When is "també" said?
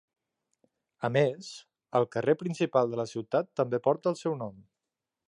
3.63-3.85